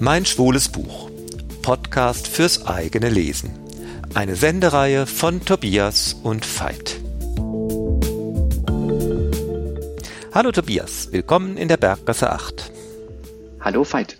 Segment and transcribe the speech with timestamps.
[0.00, 1.10] Mein schwules Buch.
[1.62, 3.58] Podcast fürs eigene Lesen.
[4.14, 7.00] Eine Sendereihe von Tobias und Veit.
[10.32, 12.70] Hallo Tobias, willkommen in der Berggasse 8.
[13.60, 14.16] Hallo Veit.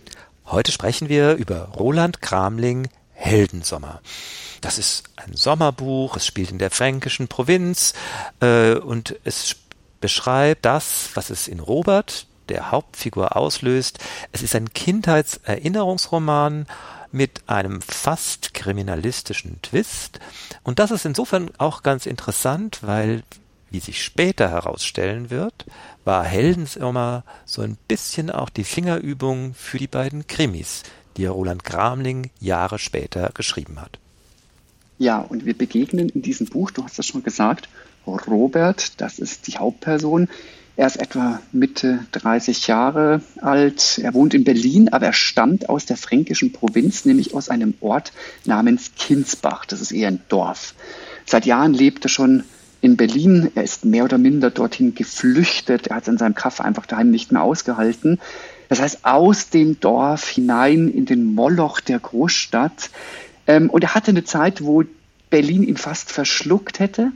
[0.46, 4.00] Heute sprechen wir über Roland Kramling Heldensommer.
[4.60, 7.94] Das ist ein Sommerbuch, es spielt in der fränkischen Provinz
[8.40, 9.54] äh, und es
[10.00, 13.98] beschreibt das, was es in Robert, der Hauptfigur auslöst.
[14.32, 16.66] Es ist ein Kindheitserinnerungsroman
[17.12, 20.20] mit einem fast kriminalistischen Twist.
[20.62, 23.22] Und das ist insofern auch ganz interessant, weil,
[23.70, 25.64] wie sich später herausstellen wird,
[26.04, 30.82] war Heldensommer so ein bisschen auch die Fingerübung für die beiden Krimis,
[31.16, 33.98] die Roland Gramling Jahre später geschrieben hat.
[34.98, 37.68] Ja, und wir begegnen in diesem Buch, du hast das schon gesagt,
[38.06, 40.28] Robert, das ist die Hauptperson,
[40.78, 43.98] er ist etwa Mitte 30 Jahre alt.
[44.00, 48.12] Er wohnt in Berlin, aber er stammt aus der fränkischen Provinz, nämlich aus einem Ort
[48.44, 49.66] namens Kinsbach.
[49.66, 50.74] Das ist eher ein Dorf.
[51.26, 52.44] Seit Jahren lebt er schon
[52.80, 53.50] in Berlin.
[53.56, 55.88] Er ist mehr oder minder dorthin geflüchtet.
[55.88, 58.20] Er hat es in seinem Kaff einfach daheim nicht mehr ausgehalten.
[58.68, 62.90] Das heißt, aus dem Dorf hinein in den Moloch der Großstadt.
[63.48, 64.84] Ähm, und er hatte eine Zeit, wo
[65.28, 67.10] Berlin ihn fast verschluckt hätte,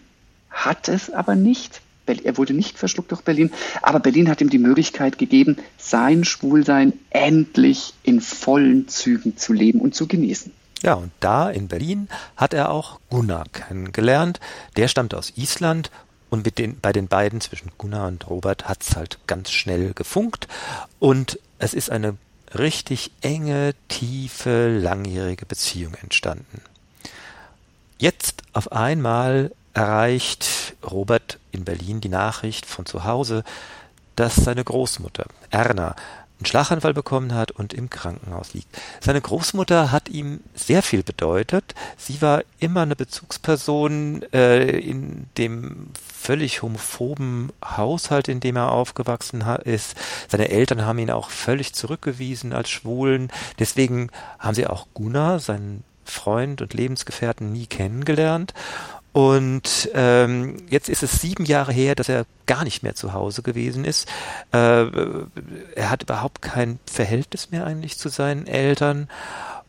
[0.50, 1.80] hat es aber nicht.
[2.06, 3.50] Er wurde nicht verschluckt durch Berlin,
[3.80, 9.80] aber Berlin hat ihm die Möglichkeit gegeben, sein Schwulsein endlich in vollen Zügen zu leben
[9.80, 10.52] und zu genießen.
[10.82, 14.40] Ja, und da in Berlin hat er auch Gunnar kennengelernt.
[14.76, 15.90] Der stammt aus Island
[16.28, 19.92] und mit den, bei den beiden zwischen Gunnar und Robert hat es halt ganz schnell
[19.94, 20.48] gefunkt.
[20.98, 22.16] Und es ist eine
[22.58, 26.62] richtig enge, tiefe, langjährige Beziehung entstanden.
[27.98, 30.44] Jetzt auf einmal erreicht
[30.84, 33.44] Robert in Berlin die Nachricht von zu Hause,
[34.16, 35.94] dass seine Großmutter Erna
[36.42, 38.68] einen Schlaganfall bekommen hat und im Krankenhaus liegt.
[39.00, 41.74] Seine Großmutter hat ihm sehr viel bedeutet.
[41.96, 45.90] Sie war immer eine Bezugsperson äh, in dem
[46.22, 49.94] völlig homophoben Haushalt, in dem er aufgewachsen ist.
[50.28, 53.30] Seine Eltern haben ihn auch völlig zurückgewiesen als Schwulen.
[53.60, 58.52] Deswegen haben sie auch Gunnar, seinen Freund und Lebensgefährten, nie kennengelernt.
[59.12, 63.42] Und ähm, jetzt ist es sieben Jahre her, dass er gar nicht mehr zu Hause
[63.42, 64.08] gewesen ist.
[64.52, 64.86] Äh,
[65.74, 69.08] er hat überhaupt kein Verhältnis mehr eigentlich zu seinen Eltern.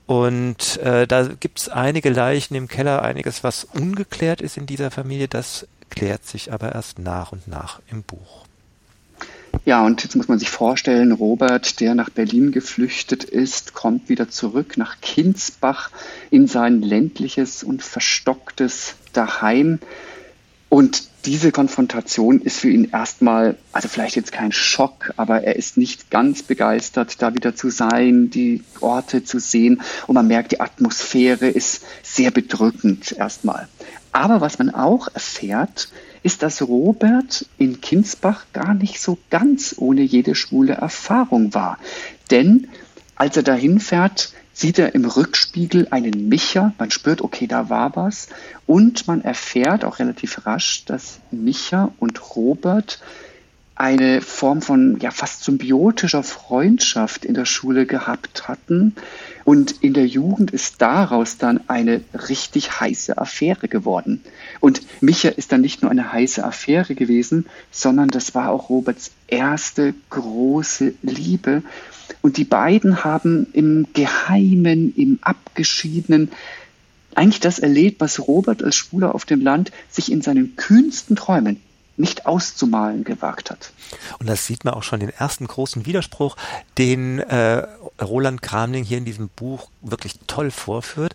[0.06, 4.92] Und äh, da gibt es einige Leichen im Keller, einiges, was ungeklärt ist in dieser
[4.92, 5.28] Familie.
[5.28, 8.46] Das klärt sich aber erst nach und nach im Buch.
[9.66, 14.30] Ja, und jetzt muss man sich vorstellen, Robert, der nach Berlin geflüchtet ist, kommt wieder
[14.30, 15.90] zurück nach Kinsbach
[16.32, 19.80] in sein ländliches und verstocktes Daheim.
[20.68, 25.78] Und diese Konfrontation ist für ihn erstmal, also vielleicht jetzt kein Schock, aber er ist
[25.78, 29.82] nicht ganz begeistert, da wieder zu sein, die Orte zu sehen.
[30.08, 33.70] Und man merkt, die Atmosphäre ist sehr bedrückend erstmal.
[34.12, 35.88] Aber was man auch erfährt,
[36.24, 41.78] ist, dass Robert in Kinsbach gar nicht so ganz ohne jede schwule Erfahrung war.
[42.32, 42.70] Denn
[43.16, 47.96] als er dahin fährt, sieht er im Rückspiegel einen Micha, man spürt, okay, da war
[47.96, 48.30] was,
[48.66, 53.02] und man erfährt auch relativ rasch, dass Micha und Robert
[53.76, 58.96] eine Form von ja fast symbiotischer Freundschaft in der Schule gehabt hatten.
[59.46, 64.22] Und in der Jugend ist daraus dann eine richtig heiße Affäre geworden.
[64.60, 69.12] Und Micha ist dann nicht nur eine heiße Affäre gewesen, sondern das war auch Roberts
[69.28, 71.64] erste große Liebe.
[72.22, 76.32] Und die beiden haben im Geheimen, im Abgeschiedenen
[77.16, 81.60] eigentlich das erlebt, was Robert als Schwuler auf dem Land sich in seinen kühnsten Träumen
[81.98, 83.72] nicht auszumalen gewagt hat.
[84.20, 86.36] Und das sieht man auch schon den ersten großen Widerspruch,
[86.78, 87.68] den äh,
[88.02, 91.14] Roland Kramling hier in diesem Buch wirklich toll vorführt.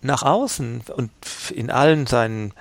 [0.00, 1.10] Nach außen und
[1.54, 2.52] in allen seinen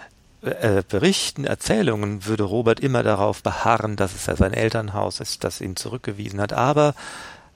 [0.42, 5.62] äh, Berichten, Erzählungen würde Robert immer darauf beharren, dass es ja sein Elternhaus ist, das
[5.62, 6.54] ihn zurückgewiesen hat.
[6.54, 6.96] Aber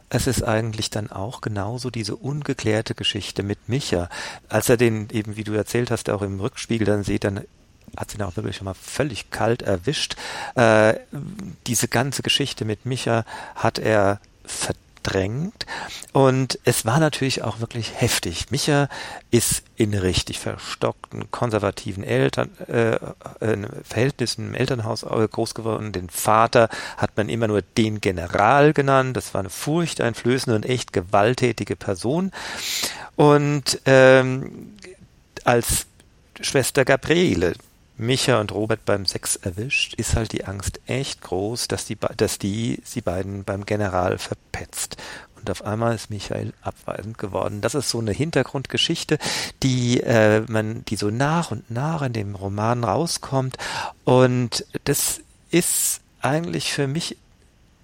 [0.10, 4.10] es ist eigentlich dann auch genauso diese ungeklärte Geschichte mit Micha.
[4.50, 7.42] Als er den eben, wie du erzählt hast, auch im Rückspiegel dann sieht, dann
[7.98, 10.16] hat sie ihn auch wirklich schon mal völlig kalt erwischt.
[10.56, 10.96] Äh,
[11.68, 13.26] diese ganze Geschichte mit Micha
[13.56, 14.20] hat er
[15.06, 15.66] verdrängt
[16.14, 18.52] und es war natürlich auch wirklich heftig.
[18.52, 18.90] Micha
[19.32, 25.92] ist in richtig verstockten, konservativen Eltern, äh, äh, Verhältnissen im Elternhaus äh, groß geworden.
[25.92, 29.16] Den Vater hat man immer nur den General genannt.
[29.16, 32.32] Das war eine furchteinflößende und echt gewalttätige Person.
[33.16, 34.74] Und ähm,
[35.44, 35.86] als
[36.42, 37.54] Schwester Gabriele,
[37.98, 42.40] Micha und Robert beim Sex erwischt, ist halt die Angst echt groß, dass die, dass
[42.40, 44.98] die sie beiden beim General verpetzt.
[45.38, 47.62] Und auf einmal ist Michael abweisend geworden.
[47.62, 49.18] Das ist so eine Hintergrundgeschichte,
[49.64, 53.58] die äh, man, die so nach und nach in dem Roman rauskommt
[54.04, 55.22] und das
[55.52, 57.18] ist eigentlich für mich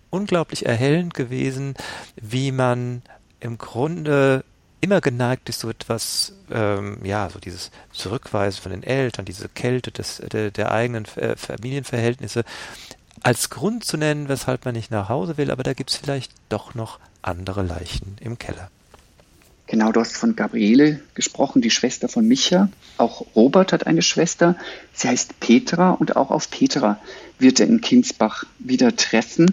[0.10, 1.76] unglaublich erhellend gewesen,
[2.16, 3.02] wie man
[3.40, 4.44] im Grunde
[4.82, 9.92] immer geneigt ist, so etwas, ähm, ja, so dieses Zurückweisen von den Eltern, diese Kälte
[9.92, 12.44] des, der, der eigenen äh, Familienverhältnisse
[13.24, 16.32] als Grund zu nennen, weshalb man nicht nach Hause will, aber da gibt es vielleicht
[16.50, 18.70] doch noch andere Leichen im Keller.
[19.68, 22.68] Genau, du hast von Gabriele gesprochen, die Schwester von Micha.
[22.98, 24.58] Auch Robert hat eine Schwester.
[24.92, 27.00] Sie heißt Petra und auch auf Petra
[27.40, 29.50] wird er in Kinsbach wieder treffen.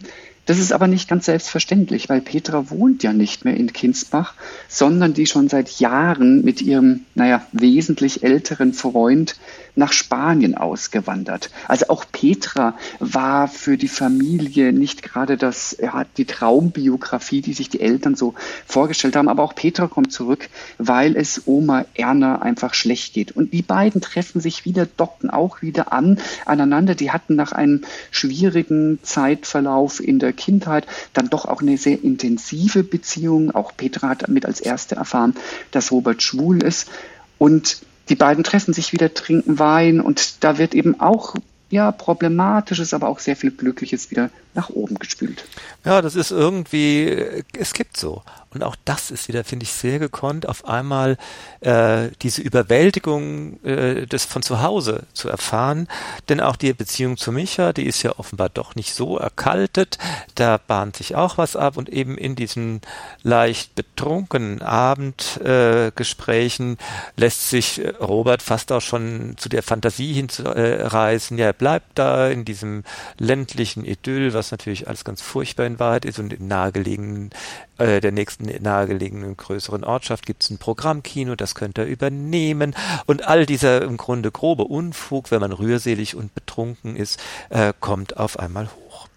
[0.49, 4.33] Das ist aber nicht ganz selbstverständlich, weil Petra wohnt ja nicht mehr in Kinsbach,
[4.67, 9.37] sondern die schon seit Jahren mit ihrem, naja, wesentlich älteren Freund
[9.79, 11.51] nach Spanien ausgewandert.
[11.69, 17.69] Also auch Petra war für die Familie nicht gerade das, ja, die Traumbiografie, die sich
[17.69, 18.35] die Eltern so
[18.67, 19.29] vorgestellt haben.
[19.29, 20.49] Aber auch Petra kommt zurück,
[20.79, 23.33] weil es Oma Erna einfach schlecht geht.
[23.33, 26.95] Und die beiden treffen sich wieder, docken auch wieder an, aneinander.
[26.95, 32.83] Die hatten nach einem schwierigen Zeitverlauf in der Kindheit dann doch auch eine sehr intensive
[32.83, 33.51] Beziehung.
[33.51, 35.35] Auch Petra hat damit als erste erfahren,
[35.71, 36.89] dass Robert schwul ist.
[37.37, 41.35] Und die beiden treffen sich wieder, trinken Wein und da wird eben auch
[41.71, 45.45] ja, Problematisches, aber auch sehr viel Glückliches wieder nach oben gespült.
[45.85, 48.25] Ja, das ist irgendwie, es gibt so.
[48.51, 51.19] Und auch das ist wieder, finde ich, sehr gekonnt, auf einmal
[51.61, 55.87] äh, diese Überwältigung äh, des von zu Hause zu erfahren.
[56.31, 59.99] Denn auch die Beziehung zu Micha, die ist ja offenbar doch nicht so erkaltet.
[60.35, 62.81] Da bahnt sich auch was ab und eben in diesen
[63.23, 66.83] leicht betrunkenen Abendgesprächen äh,
[67.17, 71.37] lässt sich Robert fast auch schon zu der Fantasie hinreißen.
[71.37, 72.85] Ja, er bleibt da in diesem
[73.19, 77.31] ländlichen Idyll, was natürlich alles ganz furchtbar in Wahrheit ist und im nahegelegenen
[77.79, 82.75] äh, der nächsten nahegelegenen größeren Ortschaft gibt es ein Programmkino, das könnte er übernehmen.
[83.07, 88.17] Und all dieser im Grunde grobe Unfug, wenn man rührselig und betrunken ist, äh, kommt
[88.17, 89.08] auf einmal hoch.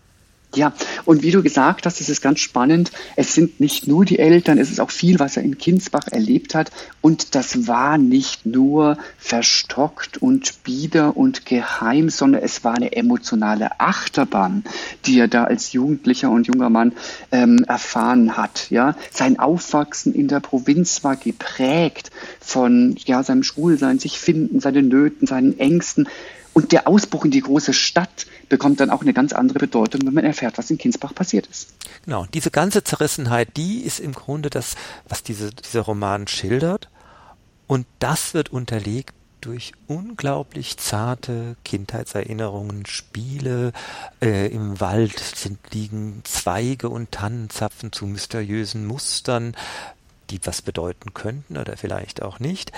[0.54, 0.74] Ja,
[1.06, 2.92] und wie du gesagt hast, es ist ganz spannend.
[3.16, 6.56] Es sind nicht nur die Eltern, es ist auch viel, was er in Kinsbach erlebt
[6.56, 6.72] hat.
[7.00, 13.80] Und das war nicht nur verstockt und bieder und geheim, sondern es war eine emotionale
[13.80, 14.66] Achterbahn,
[15.06, 16.92] die er da als Jugendlicher und junger Mann
[17.32, 18.70] ähm, erfahren hat.
[18.70, 22.12] Ja, sein Aufwachsen in der Provinz war geprägt
[22.42, 26.10] von ja seinem Schwulsein, sich finden, seinen Nöten, seinen Ängsten.
[26.54, 30.14] Und der Ausbruch in die große Stadt bekommt dann auch eine ganz andere Bedeutung, wenn
[30.14, 31.74] man erfährt, was in Kinsbach passiert ist.
[32.06, 34.76] Genau, diese ganze Zerrissenheit, die ist im Grunde das,
[35.08, 36.90] was diese, dieser Roman schildert.
[37.66, 43.72] Und das wird unterlegt durch unglaublich zarte Kindheitserinnerungen, Spiele.
[44.22, 49.56] Äh, Im Wald sind, liegen Zweige und Tannenzapfen zu mysteriösen Mustern,
[50.30, 52.74] die was bedeuten könnten oder vielleicht auch nicht.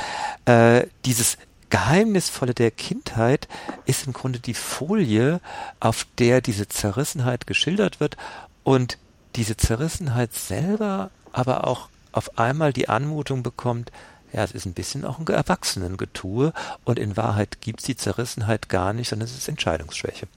[0.46, 1.38] Äh, dieses
[1.74, 3.48] Geheimnisvolle der Kindheit
[3.88, 5.42] ist im Grunde die Folie,
[5.80, 8.16] auf der diese Zerrissenheit geschildert wird
[8.64, 9.00] und
[9.36, 13.92] diese Zerrissenheit selber aber auch auf einmal die Anmutung bekommt,
[14.34, 16.54] ja, es ist ein bisschen auch ein Erwachsenengetue
[16.86, 20.28] und in Wahrheit gibt es die Zerrissenheit gar nicht, sondern es ist Entscheidungsschwäche.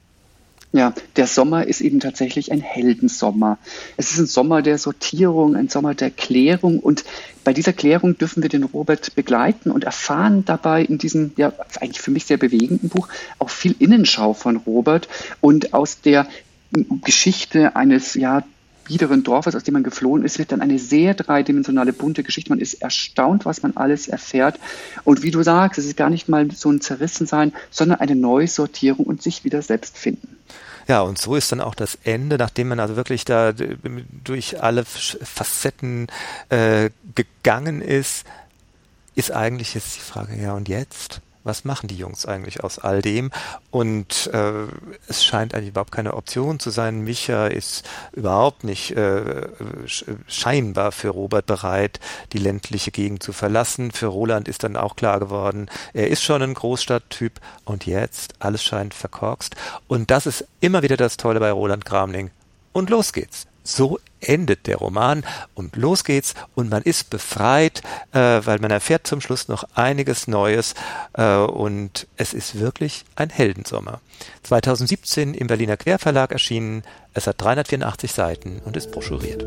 [0.76, 3.56] Ja, der Sommer ist eben tatsächlich ein Heldensommer.
[3.96, 7.02] Es ist ein Sommer der Sortierung, ein Sommer der Klärung und
[7.44, 12.02] bei dieser Klärung dürfen wir den Robert begleiten und erfahren dabei in diesem, ja, eigentlich
[12.02, 13.08] für mich sehr bewegenden Buch
[13.38, 15.08] auch viel Innenschau von Robert
[15.40, 16.26] und aus der
[17.02, 18.44] Geschichte eines, ja,
[18.86, 22.50] biederen Dorfes, aus dem man geflohen ist, wird dann eine sehr dreidimensionale, bunte Geschichte.
[22.50, 24.58] Man ist erstaunt, was man alles erfährt.
[25.04, 29.06] Und wie du sagst, es ist gar nicht mal so ein Zerrissensein, sondern eine Neusortierung
[29.06, 30.36] und sich wieder selbst finden.
[30.88, 33.52] Ja, und so ist dann auch das Ende, nachdem man also wirklich da
[34.24, 36.06] durch alle Facetten
[36.48, 38.24] äh, gegangen ist,
[39.16, 41.20] ist eigentlich jetzt die Frage, ja und jetzt?
[41.46, 43.30] Was machen die Jungs eigentlich aus all dem?
[43.70, 44.66] Und äh,
[45.08, 47.00] es scheint eigentlich überhaupt keine Option zu sein.
[47.00, 49.48] Micha ist überhaupt nicht äh,
[50.26, 52.00] scheinbar für Robert bereit,
[52.32, 53.92] die ländliche Gegend zu verlassen.
[53.92, 58.62] Für Roland ist dann auch klar geworden, er ist schon ein Großstadttyp und jetzt alles
[58.62, 59.54] scheint verkorkst.
[59.86, 62.30] Und das ist immer wieder das Tolle bei Roland Gramling.
[62.72, 63.46] Und los geht's.
[63.66, 67.82] So endet der Roman und los geht's und man ist befreit,
[68.12, 70.74] äh, weil man erfährt zum Schluss noch einiges Neues
[71.14, 74.00] äh, und es ist wirklich ein Heldensommer.
[74.44, 79.44] 2017 im Berliner Querverlag erschienen, es hat 384 Seiten und ist broschuriert.